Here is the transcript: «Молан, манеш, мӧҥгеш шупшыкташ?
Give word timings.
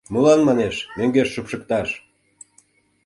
«Молан, 0.13 0.41
манеш, 0.47 0.75
мӧҥгеш 0.97 1.29
шупшыкташ? 1.33 1.89